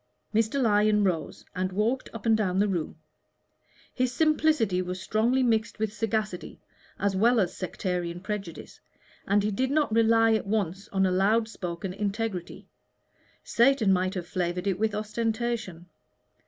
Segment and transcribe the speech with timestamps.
[0.33, 0.59] Mr.
[0.59, 2.95] Lyon rose and walked up and down the room.
[3.93, 6.59] His simplicity was strongly mixed with sagacity
[6.97, 8.79] as well as sectarian prejudice,
[9.27, 12.67] and he did not rely at once on a loud spoken integrity
[13.43, 15.85] Satan might have flavored it with ostentation.